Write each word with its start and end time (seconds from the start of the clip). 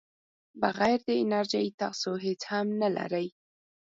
بغیر 0.61 0.99
د 1.07 1.09
انرژۍ 1.23 1.67
تاسو 1.81 2.09
هیڅ 2.25 2.41
هم 2.51 2.67
نه 2.81 2.89
لرئ. 2.97 3.27